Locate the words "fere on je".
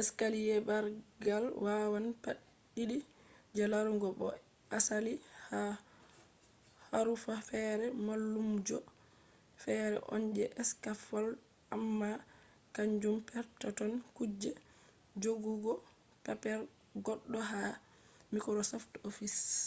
9.62-10.44